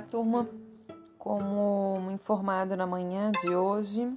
[0.00, 0.48] Olá, turma.
[1.18, 4.10] Como informado na manhã de hoje,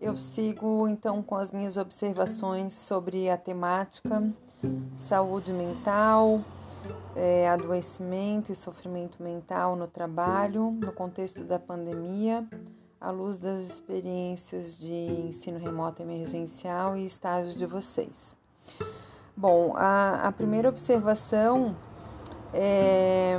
[0.00, 4.20] eu sigo então com as minhas observações sobre a temática
[4.96, 6.40] saúde mental,
[7.14, 12.44] é, adoecimento e sofrimento mental no trabalho, no contexto da pandemia,
[13.00, 14.92] à luz das experiências de
[15.28, 18.34] ensino remoto emergencial e estágio de vocês.
[19.36, 21.76] Bom, a, a primeira observação
[22.52, 23.38] é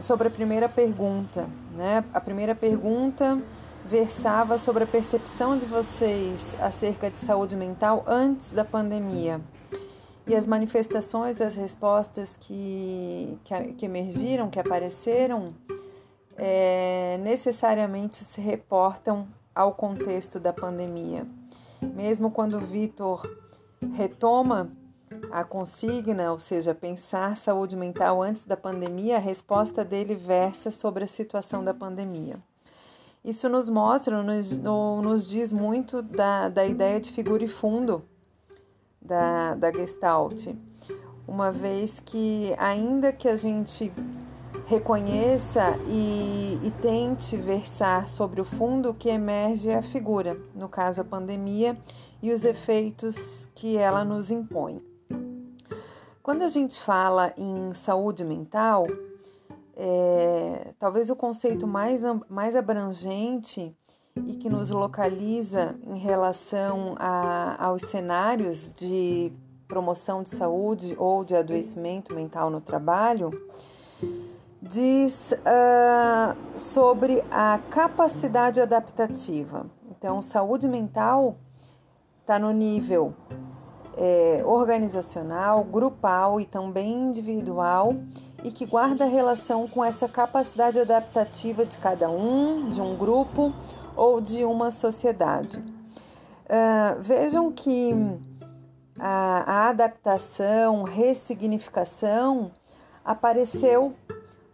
[0.00, 1.48] sobre a primeira pergunta.
[1.74, 2.04] Né?
[2.12, 3.40] A primeira pergunta
[3.84, 9.40] versava sobre a percepção de vocês acerca de saúde mental antes da pandemia.
[10.26, 15.52] E as manifestações, as respostas que, que, que emergiram, que apareceram,
[16.36, 21.26] é, necessariamente se reportam ao contexto da pandemia.
[21.80, 23.28] Mesmo quando o Vitor
[23.94, 24.70] retoma
[25.30, 31.04] a consigna, ou seja, pensar saúde mental antes da pandemia, a resposta dele versa sobre
[31.04, 32.36] a situação da pandemia.
[33.24, 38.04] Isso nos mostra, nos, nos diz muito da, da ideia de figura e fundo
[39.00, 40.48] da, da Gestalt,
[41.26, 43.92] uma vez que, ainda que a gente
[44.66, 51.00] reconheça e, e tente versar sobre o fundo, que emerge é a figura, no caso
[51.00, 51.78] a pandemia,
[52.22, 54.91] e os efeitos que ela nos impõe.
[56.22, 58.86] Quando a gente fala em saúde mental,
[59.76, 63.76] é, talvez o conceito mais, mais abrangente
[64.14, 69.32] e que nos localiza em relação a, aos cenários de
[69.66, 73.30] promoção de saúde ou de adoecimento mental no trabalho,
[74.62, 79.66] diz uh, sobre a capacidade adaptativa.
[79.90, 81.36] Então, saúde mental
[82.20, 83.12] está no nível
[83.96, 87.94] é, organizacional, grupal e também individual
[88.42, 93.52] e que guarda relação com essa capacidade adaptativa de cada um, de um grupo
[93.94, 95.58] ou de uma sociedade.
[95.58, 97.94] Uh, vejam que
[98.98, 102.50] a, a adaptação, ressignificação
[103.04, 103.94] apareceu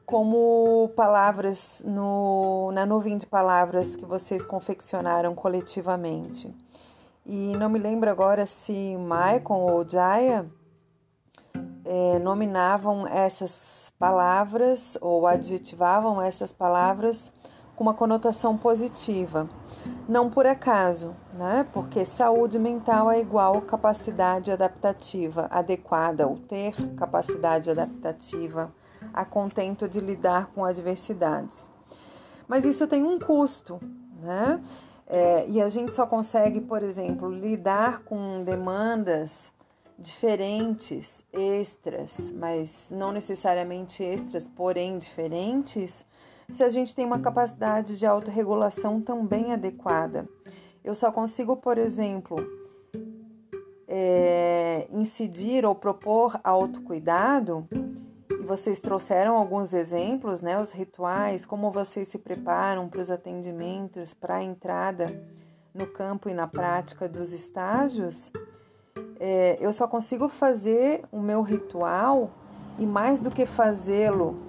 [0.06, 6.55] como palavras no, na nuvem de palavras que vocês confeccionaram coletivamente.
[7.31, 10.47] E não me lembro agora se Maicon ou Jaya
[11.84, 17.31] é, nominavam essas palavras ou adjetivavam essas palavras
[17.77, 19.47] com uma conotação positiva.
[20.09, 21.67] Não por acaso, né?
[21.71, 28.72] Porque saúde mental é igual capacidade adaptativa adequada, ou ter capacidade adaptativa
[29.12, 31.71] a contento de lidar com adversidades.
[32.49, 33.78] Mas isso tem um custo,
[34.22, 34.59] né?
[35.10, 39.50] É, e a gente só consegue, por exemplo, lidar com demandas
[39.98, 46.06] diferentes, extras, mas não necessariamente extras, porém diferentes,
[46.50, 50.28] se a gente tem uma capacidade de autorregulação também adequada.
[50.84, 52.36] Eu só consigo, por exemplo,
[53.88, 57.66] é, incidir ou propor autocuidado
[58.48, 60.59] vocês trouxeram alguns exemplos, né?
[60.59, 65.22] Os rituais, como vocês se preparam para os atendimentos, para a entrada
[65.75, 68.32] no campo e na prática dos estágios.
[69.20, 72.31] É, eu só consigo fazer o meu ritual
[72.78, 74.41] e mais do que fazê-lo,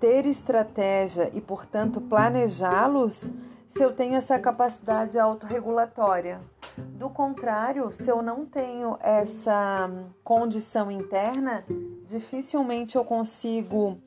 [0.00, 3.30] ter estratégia e, portanto, planejá-los
[3.68, 6.40] se eu tenho essa capacidade autorregulatória.
[6.76, 9.90] Do contrário, se eu não tenho essa
[10.24, 11.64] condição interna,
[12.06, 13.98] dificilmente eu consigo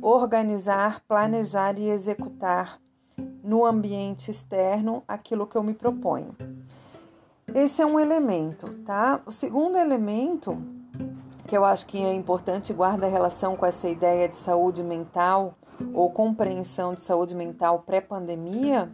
[0.00, 2.80] organizar, planejar e executar
[3.42, 6.36] no ambiente externo aquilo que eu me proponho.
[7.54, 9.20] Esse é um elemento, tá?
[9.26, 10.56] O segundo elemento
[11.46, 15.54] que eu acho que é importante guarda relação com essa ideia de saúde mental
[15.92, 18.90] ou compreensão de saúde mental pré-pandemia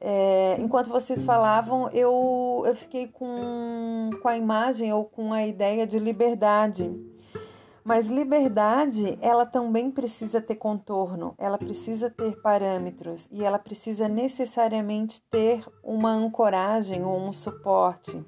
[0.00, 5.86] é, enquanto vocês falavam, eu, eu fiquei com, com a imagem ou com a ideia
[5.86, 6.90] de liberdade.
[7.84, 15.22] Mas liberdade, ela também precisa ter contorno, ela precisa ter parâmetros e ela precisa necessariamente
[15.30, 18.22] ter uma ancoragem ou um suporte.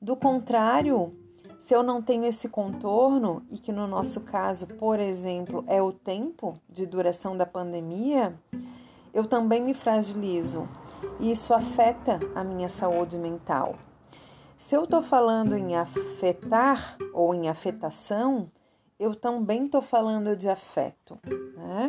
[0.00, 1.12] Do contrário,
[1.58, 5.92] se eu não tenho esse contorno, e que no nosso caso, por exemplo, é o
[5.92, 8.38] tempo de duração da pandemia,
[9.12, 10.68] eu também me fragilizo
[11.20, 13.76] e isso afeta a minha saúde mental.
[14.56, 18.50] Se eu estou falando em afetar ou em afetação,
[18.98, 21.18] eu também estou falando de afeto,
[21.56, 21.86] né?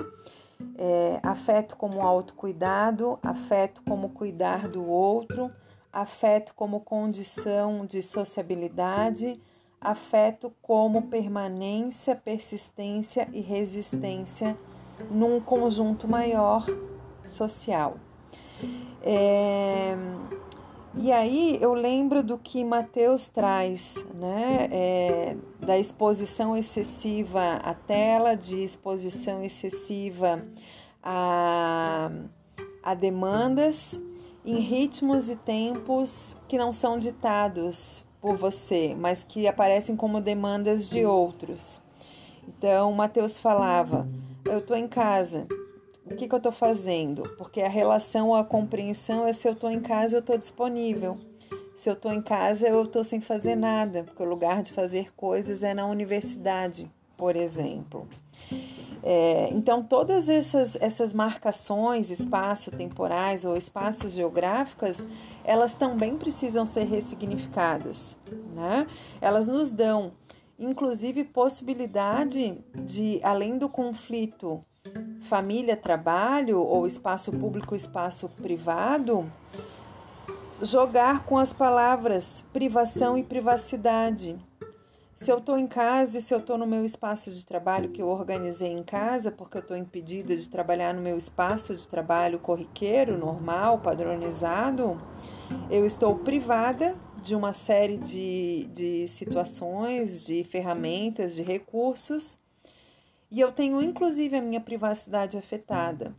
[0.78, 5.52] É, afeto como autocuidado, afeto como cuidar do outro,
[5.92, 9.42] afeto como condição de sociabilidade,
[9.82, 14.58] afeto como permanência, persistência e resistência
[15.10, 16.66] num conjunto maior
[17.30, 17.98] social.
[19.02, 19.96] É,
[20.96, 24.68] e aí eu lembro do que Mateus traz, né?
[24.72, 30.44] É, da exposição excessiva à tela, de exposição excessiva
[31.04, 32.12] a,
[32.84, 34.02] a demandas
[34.44, 40.90] em ritmos e tempos que não são ditados por você, mas que aparecem como demandas
[40.90, 41.82] de outros.
[42.48, 44.08] Então, Mateus falava:
[44.44, 45.48] Eu estou em casa,
[46.12, 47.24] o que, que eu estou fazendo?
[47.38, 51.18] Porque a relação, a compreensão é se eu estou em casa, eu estou disponível.
[51.76, 55.14] Se eu estou em casa, eu estou sem fazer nada, porque o lugar de fazer
[55.16, 58.08] coisas é na universidade, por exemplo.
[59.02, 65.08] É, então, todas essas, essas marcações espaço-temporais ou espaços geográficas,
[65.44, 68.18] elas também precisam ser ressignificadas.
[68.54, 68.86] Né?
[69.22, 70.12] Elas nos dão,
[70.58, 74.62] inclusive, possibilidade de, além do conflito
[75.30, 79.32] família-trabalho ou espaço público-espaço privado,
[80.60, 84.36] jogar com as palavras privação e privacidade.
[85.14, 88.02] Se eu estou em casa e se eu estou no meu espaço de trabalho que
[88.02, 92.40] eu organizei em casa, porque eu estou impedida de trabalhar no meu espaço de trabalho
[92.40, 95.00] corriqueiro, normal, padronizado,
[95.70, 102.40] eu estou privada de uma série de, de situações, de ferramentas, de recursos,
[103.32, 106.16] e eu tenho inclusive a minha privacidade afetada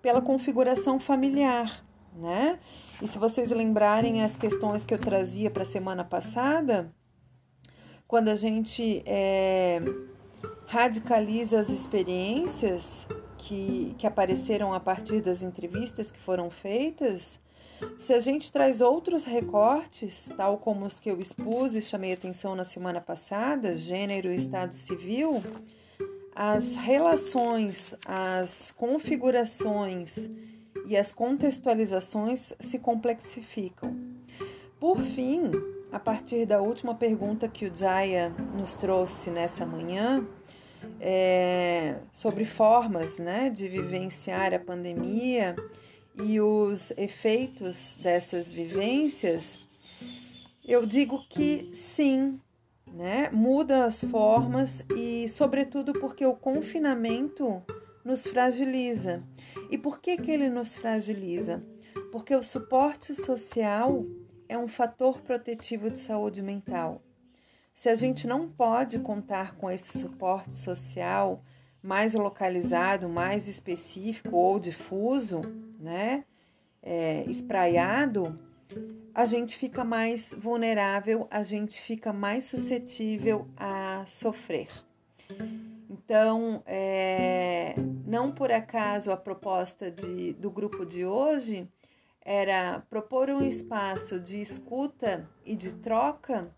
[0.00, 2.58] pela configuração familiar, né?
[3.02, 6.94] E se vocês lembrarem as questões que eu trazia para a semana passada,
[8.06, 9.82] quando a gente é,
[10.66, 13.06] radicaliza as experiências
[13.36, 17.40] que, que apareceram a partir das entrevistas que foram feitas,
[17.98, 22.54] se a gente traz outros recortes, tal como os que eu expus e chamei atenção
[22.54, 25.42] na semana passada, gênero e estado civil,
[26.36, 30.28] as relações, as configurações
[30.86, 33.96] e as contextualizações se complexificam.
[34.78, 35.50] Por fim,
[35.90, 40.26] a partir da última pergunta que o Jaya nos trouxe nessa manhã,
[41.00, 45.56] é, sobre formas né, de vivenciar a pandemia
[46.22, 49.58] e os efeitos dessas vivências,
[50.62, 52.38] eu digo que sim,
[52.96, 57.62] né, muda as formas e, sobretudo, porque o confinamento
[58.02, 59.22] nos fragiliza.
[59.70, 61.62] E por que, que ele nos fragiliza?
[62.10, 64.06] Porque o suporte social
[64.48, 67.02] é um fator protetivo de saúde mental.
[67.74, 71.44] Se a gente não pode contar com esse suporte social
[71.82, 75.42] mais localizado, mais específico ou difuso,
[75.78, 76.24] né,
[76.82, 78.38] é, espraiado,
[79.14, 84.68] a gente fica mais vulnerável, a gente fica mais suscetível a sofrer.
[85.88, 87.74] Então, é,
[88.06, 91.68] não por acaso a proposta de, do grupo de hoje
[92.20, 96.50] era propor um espaço de escuta e de troca,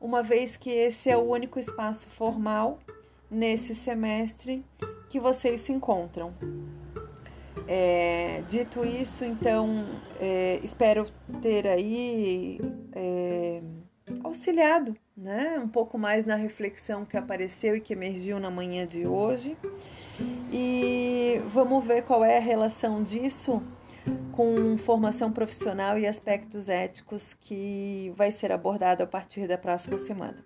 [0.00, 2.80] uma vez que esse é o único espaço formal
[3.30, 4.64] nesse semestre
[5.08, 6.34] que vocês se encontram.
[7.66, 9.86] É, dito isso, então,
[10.20, 11.06] é, espero
[11.40, 12.60] ter aí
[12.92, 13.62] é,
[14.22, 19.06] auxiliado né, um pouco mais na reflexão que apareceu e que emergiu na manhã de
[19.06, 19.56] hoje.
[20.52, 23.62] E vamos ver qual é a relação disso
[24.32, 30.44] com formação profissional e aspectos éticos que vai ser abordado a partir da próxima semana.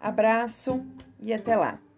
[0.00, 0.84] Abraço
[1.18, 1.89] e até lá!